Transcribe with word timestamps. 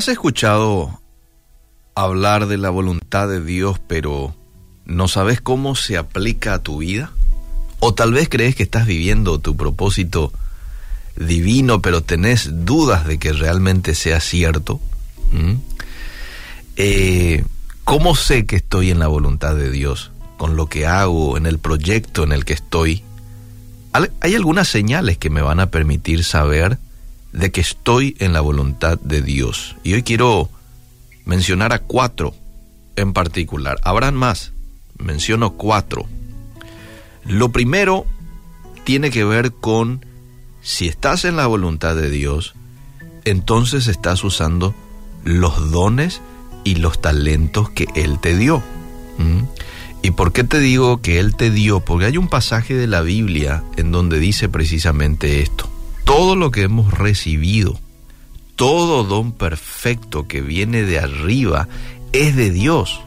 ¿Has 0.00 0.08
escuchado 0.08 0.98
hablar 1.94 2.46
de 2.46 2.56
la 2.56 2.70
voluntad 2.70 3.28
de 3.28 3.44
Dios, 3.44 3.78
pero 3.86 4.34
no 4.86 5.08
sabes 5.08 5.42
cómo 5.42 5.76
se 5.76 5.98
aplica 5.98 6.54
a 6.54 6.62
tu 6.62 6.78
vida? 6.78 7.12
¿O 7.80 7.92
tal 7.92 8.14
vez 8.14 8.30
crees 8.30 8.56
que 8.56 8.62
estás 8.62 8.86
viviendo 8.86 9.40
tu 9.40 9.58
propósito 9.58 10.32
divino, 11.16 11.82
pero 11.82 12.02
tenés 12.02 12.64
dudas 12.64 13.06
de 13.06 13.18
que 13.18 13.34
realmente 13.34 13.94
sea 13.94 14.20
cierto? 14.20 14.80
¿Mm? 15.32 15.56
Eh, 16.76 17.44
¿Cómo 17.84 18.16
sé 18.16 18.46
que 18.46 18.56
estoy 18.56 18.90
en 18.90 19.00
la 19.00 19.08
voluntad 19.08 19.54
de 19.54 19.70
Dios? 19.70 20.12
Con 20.38 20.56
lo 20.56 20.64
que 20.64 20.86
hago, 20.86 21.36
en 21.36 21.44
el 21.44 21.58
proyecto 21.58 22.24
en 22.24 22.32
el 22.32 22.46
que 22.46 22.54
estoy. 22.54 23.04
¿Hay 23.92 24.34
algunas 24.34 24.66
señales 24.66 25.18
que 25.18 25.28
me 25.28 25.42
van 25.42 25.60
a 25.60 25.70
permitir 25.70 26.24
saber 26.24 26.78
de 27.32 27.50
que 27.50 27.60
estoy 27.60 28.16
en 28.18 28.32
la 28.32 28.40
voluntad 28.40 28.98
de 29.00 29.22
Dios. 29.22 29.76
Y 29.82 29.94
hoy 29.94 30.02
quiero 30.02 30.50
mencionar 31.24 31.72
a 31.72 31.78
cuatro 31.78 32.34
en 32.96 33.12
particular. 33.12 33.78
Habrán 33.82 34.14
más, 34.14 34.52
menciono 34.98 35.52
cuatro. 35.52 36.06
Lo 37.24 37.50
primero 37.50 38.06
tiene 38.84 39.10
que 39.10 39.24
ver 39.24 39.52
con 39.52 40.04
si 40.62 40.88
estás 40.88 41.24
en 41.24 41.36
la 41.36 41.46
voluntad 41.46 41.94
de 41.94 42.10
Dios, 42.10 42.54
entonces 43.24 43.86
estás 43.86 44.24
usando 44.24 44.74
los 45.24 45.70
dones 45.70 46.20
y 46.64 46.76
los 46.76 47.00
talentos 47.00 47.70
que 47.70 47.86
Él 47.94 48.18
te 48.18 48.36
dio. 48.36 48.62
¿Mm? 49.18 49.44
¿Y 50.02 50.10
por 50.12 50.32
qué 50.32 50.44
te 50.44 50.58
digo 50.58 51.00
que 51.02 51.20
Él 51.20 51.36
te 51.36 51.50
dio? 51.50 51.80
Porque 51.80 52.06
hay 52.06 52.16
un 52.16 52.28
pasaje 52.28 52.74
de 52.74 52.86
la 52.86 53.02
Biblia 53.02 53.62
en 53.76 53.92
donde 53.92 54.18
dice 54.18 54.48
precisamente 54.48 55.42
esto 55.42 55.69
todo 56.10 56.34
lo 56.34 56.50
que 56.50 56.62
hemos 56.62 56.92
recibido, 56.92 57.78
todo 58.56 59.04
don 59.04 59.30
perfecto 59.30 60.26
que 60.26 60.40
viene 60.40 60.82
de 60.82 60.98
arriba, 60.98 61.68
es 62.12 62.34
de 62.34 62.50
Dios, 62.50 63.00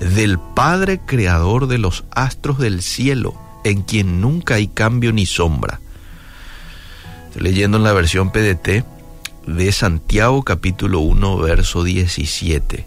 del 0.00 0.38
Padre 0.38 1.00
Creador 1.00 1.66
de 1.66 1.78
los 1.78 2.04
astros 2.10 2.58
del 2.58 2.82
cielo, 2.82 3.40
en 3.64 3.80
quien 3.80 4.20
nunca 4.20 4.56
hay 4.56 4.68
cambio 4.68 5.14
ni 5.14 5.24
sombra. 5.24 5.80
Estoy 7.28 7.42
leyendo 7.42 7.78
en 7.78 7.84
la 7.84 7.94
versión 7.94 8.30
PDT 8.30 8.84
de 9.46 9.72
Santiago 9.72 10.42
capítulo 10.42 11.00
1, 11.00 11.38
verso 11.38 11.84
17. 11.84 12.86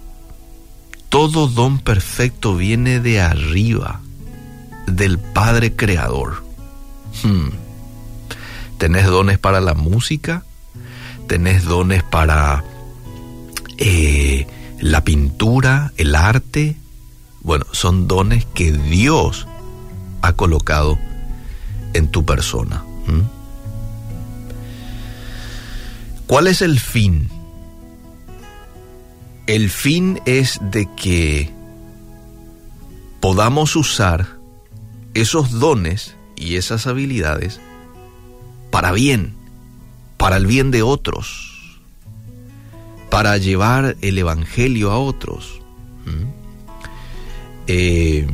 Todo 1.09 1.47
don 1.47 1.79
perfecto 1.79 2.55
viene 2.55 2.99
de 2.99 3.19
arriba, 3.19 3.99
del 4.85 5.17
Padre 5.17 5.75
Creador. 5.75 6.43
Hmm 7.23 7.62
tenés 8.77 9.05
dones 9.05 9.39
para 9.39 9.61
la 9.61 9.73
música, 9.73 10.43
tenés 11.27 11.63
dones 11.65 12.03
para 12.03 12.63
eh, 13.77 14.47
la 14.79 15.03
pintura, 15.03 15.93
el 15.97 16.15
arte. 16.15 16.77
Bueno, 17.41 17.65
son 17.71 18.07
dones 18.07 18.45
que 18.53 18.71
Dios 18.71 19.47
ha 20.21 20.33
colocado 20.33 20.97
en 21.93 22.07
tu 22.07 22.25
persona. 22.25 22.83
¿Cuál 26.27 26.47
es 26.47 26.61
el 26.61 26.79
fin? 26.79 27.29
El 29.45 29.69
fin 29.69 30.21
es 30.25 30.59
de 30.61 30.87
que 30.95 31.51
podamos 33.19 33.75
usar 33.75 34.37
esos 35.13 35.51
dones 35.51 36.15
y 36.35 36.55
esas 36.55 36.87
habilidades 36.87 37.59
para 38.83 38.95
bien, 38.95 39.33
para 40.17 40.35
el 40.35 40.45
bien 40.45 40.69
de 40.69 40.83
otros, 40.83 41.79
para 43.09 43.37
llevar 43.37 43.95
el 44.01 44.17
Evangelio 44.17 44.91
a 44.91 44.97
otros, 44.97 45.61
eh, 47.67 48.27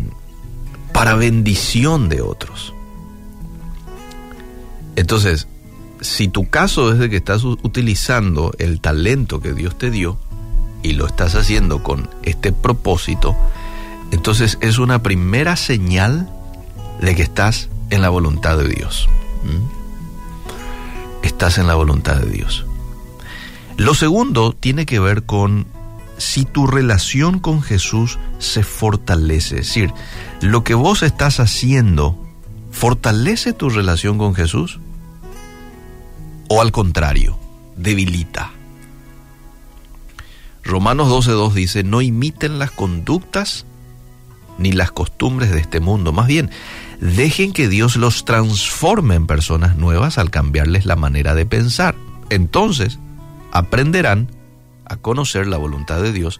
para 0.91 1.13
bendición 1.13 2.09
de 2.09 2.23
otros. 2.23 2.73
Entonces, 4.95 5.47
si 6.01 6.29
tu 6.29 6.49
caso 6.49 6.93
es 6.93 6.97
de 6.97 7.11
que 7.11 7.17
estás 7.17 7.43
utilizando 7.43 8.51
el 8.57 8.81
talento 8.81 9.41
que 9.41 9.53
Dios 9.53 9.77
te 9.77 9.91
dio 9.91 10.17
y 10.81 10.93
lo 10.93 11.05
estás 11.05 11.35
haciendo 11.35 11.83
con 11.83 12.09
este 12.23 12.53
propósito, 12.53 13.35
entonces 14.09 14.57
es 14.61 14.79
una 14.79 15.03
primera 15.03 15.55
señal 15.55 16.27
de 17.01 17.13
que 17.13 17.21
estás 17.21 17.69
en 17.91 18.01
la 18.01 18.09
voluntad 18.09 18.57
de 18.57 18.67
Dios 18.67 19.07
estás 21.39 21.57
en 21.57 21.67
la 21.67 21.75
voluntad 21.75 22.17
de 22.17 22.29
Dios. 22.29 22.65
Lo 23.77 23.93
segundo 23.93 24.51
tiene 24.51 24.85
que 24.85 24.99
ver 24.99 25.23
con 25.23 25.67
si 26.17 26.43
tu 26.43 26.67
relación 26.67 27.39
con 27.39 27.61
Jesús 27.61 28.19
se 28.39 28.61
fortalece. 28.61 29.61
Es 29.61 29.67
decir, 29.67 29.93
lo 30.41 30.65
que 30.65 30.73
vos 30.73 31.01
estás 31.01 31.39
haciendo, 31.39 32.21
¿fortalece 32.71 33.53
tu 33.53 33.69
relación 33.69 34.17
con 34.17 34.35
Jesús? 34.35 34.81
¿O 36.49 36.59
al 36.59 36.73
contrario, 36.73 37.39
debilita? 37.77 38.51
Romanos 40.61 41.07
12.2 41.07 41.53
dice, 41.53 41.83
no 41.85 42.01
imiten 42.01 42.59
las 42.59 42.71
conductas 42.71 43.65
ni 44.59 44.71
las 44.71 44.91
costumbres 44.91 45.51
de 45.51 45.59
este 45.59 45.79
mundo, 45.79 46.11
más 46.11 46.27
bien, 46.27 46.51
dejen 46.99 47.53
que 47.53 47.67
Dios 47.67 47.95
los 47.95 48.25
transforme 48.25 49.15
en 49.15 49.25
personas 49.25 49.77
nuevas 49.77 50.17
al 50.17 50.29
cambiarles 50.29 50.85
la 50.85 50.95
manera 50.95 51.33
de 51.33 51.45
pensar. 51.45 51.95
Entonces, 52.29 52.99
aprenderán 53.51 54.29
a 54.85 54.97
conocer 54.97 55.47
la 55.47 55.57
voluntad 55.57 56.01
de 56.01 56.11
Dios 56.11 56.39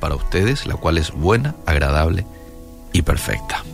para 0.00 0.14
ustedes, 0.14 0.66
la 0.66 0.74
cual 0.74 0.98
es 0.98 1.10
buena, 1.10 1.54
agradable 1.66 2.26
y 2.92 3.02
perfecta. 3.02 3.64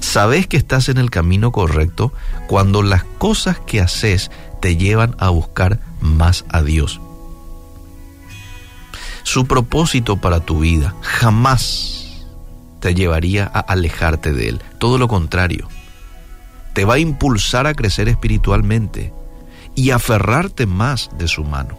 Sabes 0.00 0.46
que 0.46 0.56
estás 0.56 0.88
en 0.88 0.98
el 0.98 1.10
camino 1.10 1.52
correcto 1.52 2.12
cuando 2.48 2.82
las 2.82 3.04
cosas 3.04 3.58
que 3.60 3.80
haces 3.80 4.30
te 4.60 4.76
llevan 4.76 5.14
a 5.18 5.28
buscar 5.28 5.80
más 6.00 6.44
a 6.48 6.62
Dios. 6.62 7.00
Su 9.22 9.46
propósito 9.46 10.16
para 10.16 10.40
tu 10.40 10.60
vida 10.60 10.94
jamás 11.02 11.91
te 12.82 12.96
llevaría 12.96 13.44
a 13.44 13.60
alejarte 13.60 14.32
de 14.32 14.48
Él. 14.48 14.62
Todo 14.78 14.98
lo 14.98 15.06
contrario. 15.06 15.68
Te 16.74 16.84
va 16.84 16.94
a 16.94 16.98
impulsar 16.98 17.68
a 17.68 17.74
crecer 17.74 18.08
espiritualmente 18.08 19.12
y 19.76 19.90
aferrarte 19.90 20.66
más 20.66 21.08
de 21.16 21.28
su 21.28 21.44
mano. 21.44 21.78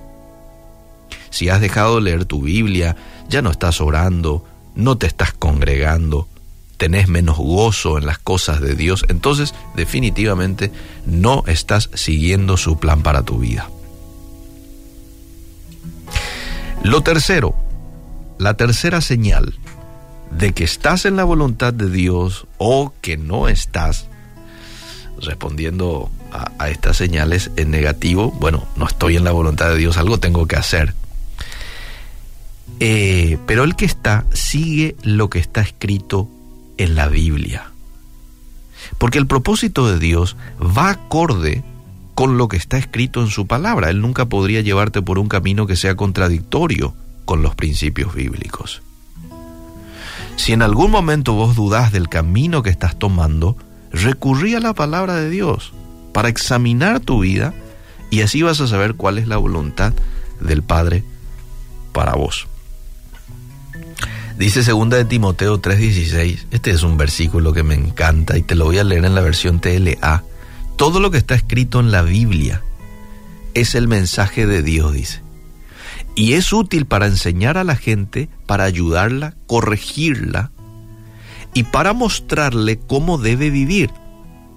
Si 1.30 1.50
has 1.50 1.60
dejado 1.60 1.96
de 1.96 2.04
leer 2.04 2.24
tu 2.24 2.42
Biblia, 2.42 2.96
ya 3.28 3.42
no 3.42 3.52
estás 3.52 3.82
orando, 3.82 4.46
no 4.76 4.98
te 4.98 5.06
estás 5.06 5.34
congregando, 5.34 6.30
tenés 6.78 7.10
menos 7.10 7.38
gozo 7.38 7.98
en 7.98 8.06
las 8.06 8.20
cosas 8.20 8.62
de 8.62 8.76
Dios, 8.76 9.06
entonces 9.10 9.54
definitivamente 9.76 10.72
no 11.06 11.44
estás 11.48 11.90
siguiendo 11.96 12.56
su 12.56 12.80
plan 12.80 13.04
para 13.04 13.24
tu 13.24 13.40
vida. 13.40 13.70
Lo 16.82 17.02
tercero, 17.02 17.56
la 18.38 18.54
tercera 18.54 19.02
señal 19.02 19.60
de 20.38 20.54
que 20.54 20.64
estás 20.64 21.06
en 21.06 21.16
la 21.16 21.24
voluntad 21.24 21.74
de 21.74 21.90
Dios 21.90 22.48
o 22.58 22.94
que 23.02 23.18
no 23.18 23.48
estás, 23.48 24.08
respondiendo 25.22 26.10
a, 26.32 26.70
estas 26.70 26.98
señales 26.98 27.52
en 27.56 27.72
negativo, 27.72 28.32
bueno, 28.32 28.66
no 28.76 28.88
estoy 28.88 29.16
en 29.16 29.24
la 29.24 29.32
voluntad 29.32 29.70
de 29.70 29.78
Dios, 29.78 29.98
algo 29.98 30.20
tengo 30.20 30.48
que 30.48 30.56
hacer. 30.56 30.94
Eh, 32.80 33.38
pero 33.46 33.64
el 33.64 33.76
que 33.76 33.86
está 33.86 34.26
sigue 34.34 34.96
lo 35.04 35.30
que 35.30 35.40
está 35.40 35.62
escrito 35.62 36.28
en 36.78 36.96
la 36.96 37.08
Biblia. 37.08 37.72
Porque 38.98 39.20
el 39.20 39.28
propósito 39.28 39.90
de 39.90 40.00
Dios 40.00 40.36
va 40.60 40.90
acorde 40.90 41.64
con 42.16 42.38
lo 42.38 42.48
que 42.48 42.58
está 42.58 42.78
escrito 42.78 43.22
en 43.22 43.28
su 43.28 43.48
palabra. 43.48 43.90
Él 43.90 44.02
nunca 44.02 44.26
podría 44.26 44.62
llevarte 44.62 45.02
por 45.02 45.20
un 45.20 45.30
camino 45.30 45.68
que 45.68 45.76
sea 45.76 45.96
contradictorio 45.96 46.94
con 47.26 47.42
los 47.42 47.56
principios 47.56 48.14
bíblicos. 48.14 48.82
Si 50.36 50.52
en 50.52 50.62
algún 50.62 50.92
momento 50.92 51.34
vos 51.34 51.56
dudás 51.56 51.92
del 51.92 52.10
camino 52.10 52.64
que 52.64 52.70
estás 52.70 52.98
tomando, 52.98 53.56
recurrí 53.92 54.56
a 54.56 54.60
la 54.60 54.74
palabra 54.74 55.16
de 55.16 55.30
Dios 55.30 55.74
para 56.12 56.30
examinar 56.30 57.00
tu 57.00 57.22
vida 57.22 57.54
y 58.10 58.22
así 58.22 58.42
vas 58.42 58.60
a 58.60 58.68
saber 58.68 58.96
cuál 58.96 59.18
es 59.18 59.28
la 59.28 59.38
voluntad 59.38 59.94
del 60.40 60.62
Padre 60.62 61.04
para 61.94 62.14
vos. 62.16 62.48
Dice 64.38 64.64
segunda 64.64 64.98
de 64.98 65.06
Timoteo 65.06 65.62
3:16, 65.62 66.48
este 66.52 66.72
es 66.72 66.84
un 66.84 66.98
versículo 66.98 67.54
que 67.54 67.64
me 67.64 67.76
encanta 67.76 68.38
y 68.38 68.42
te 68.42 68.56
lo 68.56 68.66
voy 68.66 68.80
a 68.80 68.84
leer 68.84 69.06
en 69.06 69.16
la 69.16 69.22
versión 69.22 69.60
TLA. 69.60 70.24
Todo 70.76 71.00
lo 71.00 71.12
que 71.12 71.20
está 71.20 71.36
escrito 71.36 71.80
en 71.80 71.92
la 71.92 72.02
Biblia 72.02 72.62
es 73.54 73.76
el 73.76 73.88
mensaje 73.88 74.46
de 74.46 74.64
Dios, 74.64 74.94
dice 74.94 75.23
y 76.16 76.34
es 76.34 76.54
útil 76.54 76.86
para 76.86 77.08
enseñar 77.08 77.58
a 77.58 77.64
la 77.64 77.76
gente, 77.76 78.30
para 78.46 78.66
ayudarla, 78.66 79.36
corregirla 79.48 80.52
y 81.54 81.64
para 81.64 81.94
mostrarle 81.94 82.80
cómo 82.80 83.18
debe 83.18 83.50
vivir. 83.50 83.92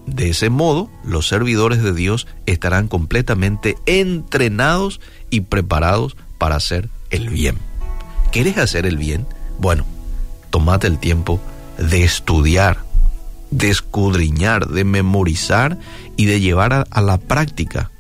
De 0.06 0.30
ese 0.30 0.50
modo, 0.50 0.90
los 1.04 1.26
servidores 1.26 1.82
de 1.82 1.92
Dios 1.92 2.26
estarán 2.46 2.88
completamente 2.88 3.76
entrenados 3.86 5.00
y 5.30 5.40
preparados 5.40 6.16
para 6.38 6.60
ser 6.60 6.88
el 7.10 7.28
bien. 7.28 7.58
¿Quieres 8.30 8.58
hacer 8.58 8.86
el 8.86 8.98
bien? 8.98 9.26
Bueno, 9.58 9.84
tomate 10.50 10.86
el 10.86 10.98
tiempo 10.98 11.40
de 11.78 12.04
estudiar, 12.04 12.84
de 13.50 13.70
escudriñar, 13.70 14.68
de 14.68 14.84
memorizar 14.84 15.78
y 16.16 16.26
de 16.26 16.40
llevar 16.40 16.72
a, 16.72 16.86
a 16.90 17.00
la 17.00 17.18
práctica 17.18 17.90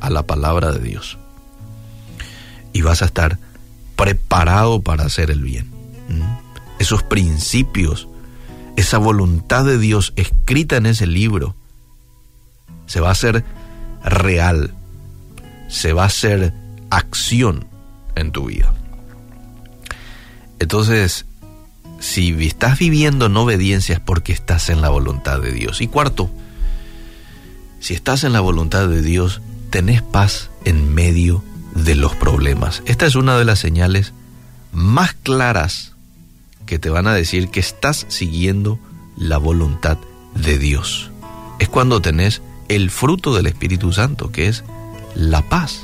a 0.00 0.10
la 0.10 0.22
palabra 0.24 0.72
de 0.72 0.80
Dios. 0.80 1.18
Vas 2.86 3.02
a 3.02 3.06
estar 3.06 3.40
preparado 3.96 4.80
para 4.80 5.04
hacer 5.04 5.32
el 5.32 5.42
bien. 5.42 5.66
¿Mm? 6.08 6.22
Esos 6.78 7.02
principios, 7.02 8.06
esa 8.76 8.98
voluntad 8.98 9.64
de 9.64 9.76
Dios 9.76 10.12
escrita 10.14 10.76
en 10.76 10.86
ese 10.86 11.08
libro, 11.08 11.56
se 12.86 13.00
va 13.00 13.08
a 13.08 13.12
hacer 13.12 13.44
real, 14.04 14.72
se 15.66 15.92
va 15.92 16.04
a 16.04 16.06
hacer 16.06 16.52
acción 16.90 17.66
en 18.14 18.30
tu 18.30 18.44
vida. 18.44 18.72
Entonces, 20.60 21.26
si 21.98 22.30
estás 22.46 22.78
viviendo 22.78 23.26
en 23.26 23.36
obediencia 23.36 23.94
es 23.96 24.00
porque 24.00 24.32
estás 24.32 24.70
en 24.70 24.80
la 24.80 24.90
voluntad 24.90 25.40
de 25.40 25.50
Dios. 25.50 25.80
Y 25.80 25.88
cuarto, 25.88 26.30
si 27.80 27.94
estás 27.94 28.22
en 28.22 28.32
la 28.32 28.40
voluntad 28.40 28.86
de 28.86 29.02
Dios, 29.02 29.42
tenés 29.70 30.02
paz 30.02 30.50
en 30.64 30.94
medio 30.94 31.42
de 31.84 31.94
los 31.94 32.14
problemas. 32.14 32.82
Esta 32.86 33.06
es 33.06 33.14
una 33.14 33.38
de 33.38 33.44
las 33.44 33.58
señales 33.58 34.12
más 34.72 35.14
claras 35.14 35.92
que 36.66 36.78
te 36.78 36.90
van 36.90 37.06
a 37.06 37.14
decir 37.14 37.48
que 37.48 37.60
estás 37.60 38.06
siguiendo 38.08 38.78
la 39.16 39.38
voluntad 39.38 39.98
de 40.34 40.58
Dios. 40.58 41.10
Es 41.58 41.68
cuando 41.68 42.02
tenés 42.02 42.42
el 42.68 42.90
fruto 42.90 43.34
del 43.34 43.46
Espíritu 43.46 43.92
Santo, 43.92 44.32
que 44.32 44.48
es 44.48 44.64
la 45.14 45.42
paz. 45.42 45.82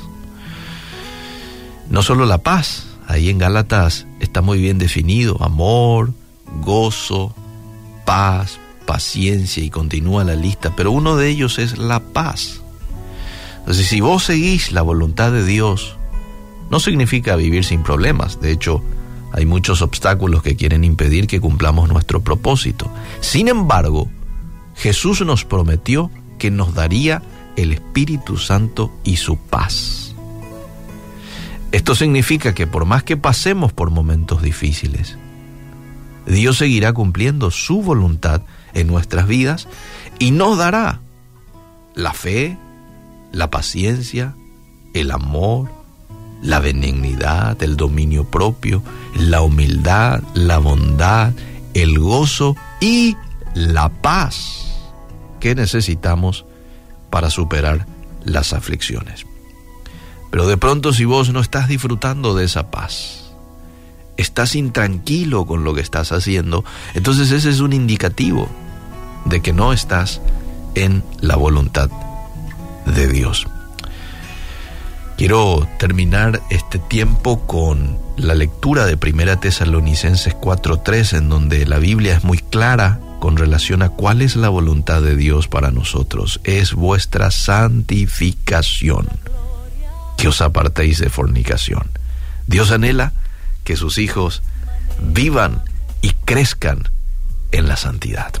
No 1.89 2.03
solo 2.03 2.25
la 2.25 2.39
paz, 2.39 2.85
ahí 3.07 3.29
en 3.29 3.37
Gálatas 3.37 4.05
está 4.19 4.41
muy 4.41 4.59
bien 4.59 4.77
definido, 4.77 5.41
amor, 5.41 6.13
gozo, 6.61 7.33
paz, 8.05 8.59
paciencia 8.85 9.63
y 9.63 9.69
continúa 9.69 10.23
la 10.23 10.35
lista, 10.35 10.75
pero 10.75 10.91
uno 10.91 11.15
de 11.15 11.29
ellos 11.29 11.59
es 11.59 11.77
la 11.77 11.99
paz. 11.99 12.62
Si 13.71 14.01
vos 14.01 14.25
seguís 14.25 14.71
la 14.71 14.81
voluntad 14.81 15.31
de 15.31 15.45
Dios, 15.45 15.97
no 16.69 16.79
significa 16.79 17.35
vivir 17.35 17.63
sin 17.63 17.83
problemas, 17.83 18.39
de 18.41 18.51
hecho, 18.51 18.83
hay 19.31 19.45
muchos 19.45 19.81
obstáculos 19.81 20.43
que 20.43 20.55
quieren 20.55 20.83
impedir 20.83 21.27
que 21.27 21.41
cumplamos 21.41 21.89
nuestro 21.89 22.21
propósito. 22.21 22.91
Sin 23.19 23.47
embargo, 23.47 24.09
Jesús 24.75 25.21
nos 25.21 25.43
prometió 25.45 26.11
que 26.37 26.51
nos 26.51 26.75
daría 26.75 27.23
el 27.55 27.71
Espíritu 27.71 28.37
Santo 28.37 28.91
y 29.03 29.17
su 29.17 29.37
paz. 29.37 30.15
Esto 31.71 31.95
significa 31.95 32.53
que 32.53 32.67
por 32.67 32.85
más 32.85 33.03
que 33.03 33.17
pasemos 33.17 33.73
por 33.73 33.89
momentos 33.89 34.43
difíciles, 34.43 35.17
Dios 36.27 36.57
seguirá 36.57 36.93
cumpliendo 36.93 37.49
su 37.49 37.81
voluntad 37.81 38.43
en 38.73 38.87
nuestras 38.87 39.27
vidas 39.27 39.67
y 40.19 40.31
nos 40.31 40.57
dará 40.57 41.01
la 41.95 42.13
fe, 42.13 42.57
la 43.33 43.49
paciencia, 43.49 44.35
el 44.93 45.11
amor, 45.11 45.69
la 46.41 46.59
benignidad, 46.59 47.61
el 47.61 47.75
dominio 47.75 48.23
propio, 48.25 48.81
la 49.15 49.41
humildad, 49.41 50.21
la 50.35 50.59
bondad, 50.59 51.33
el 51.73 51.99
gozo 51.99 52.55
y 52.79 53.17
la 53.55 53.89
paz 53.89 54.67
que 55.39 55.55
necesitamos 55.55 56.45
para 57.09 57.29
superar 57.29 57.85
las 58.23 58.53
aflicciones. 58.53 59.25
Pero 60.31 60.47
de 60.47 60.57
pronto 60.57 60.93
si 60.93 61.03
vos 61.05 61.31
no 61.31 61.41
estás 61.41 61.67
disfrutando 61.67 62.35
de 62.35 62.45
esa 62.45 62.69
paz, 62.69 63.33
estás 64.15 64.55
intranquilo 64.55 65.45
con 65.45 65.63
lo 65.63 65.73
que 65.73 65.81
estás 65.81 66.11
haciendo, 66.11 66.63
entonces 66.93 67.31
ese 67.31 67.49
es 67.49 67.61
un 67.61 67.73
indicativo 67.73 68.47
de 69.25 69.41
que 69.41 69.53
no 69.53 69.73
estás 69.73 70.21
en 70.75 71.03
la 71.19 71.35
voluntad 71.35 71.89
de 72.85 73.07
Dios. 73.07 73.47
Quiero 75.17 75.67
terminar 75.77 76.41
este 76.49 76.79
tiempo 76.79 77.45
con 77.45 77.99
la 78.17 78.35
lectura 78.35 78.85
de 78.85 78.97
Primera 78.97 79.39
Tesalonicenses 79.39 80.35
4:3 80.35 81.13
en 81.13 81.29
donde 81.29 81.65
la 81.65 81.77
Biblia 81.77 82.17
es 82.17 82.23
muy 82.23 82.39
clara 82.39 82.99
con 83.19 83.37
relación 83.37 83.83
a 83.83 83.89
cuál 83.89 84.21
es 84.21 84.35
la 84.35 84.49
voluntad 84.49 85.01
de 85.01 85.15
Dios 85.15 85.47
para 85.47 85.71
nosotros. 85.71 86.41
Es 86.43 86.73
vuestra 86.73 87.31
santificación, 87.31 89.07
que 90.17 90.27
os 90.27 90.41
apartéis 90.41 90.99
de 90.99 91.09
fornicación. 91.09 91.89
Dios 92.47 92.71
anhela 92.71 93.13
que 93.63 93.77
sus 93.77 93.97
hijos 93.97 94.43
vivan 95.01 95.61
y 96.01 96.09
crezcan 96.25 96.89
en 97.53 97.67
la 97.67 97.77
santidad. 97.77 98.33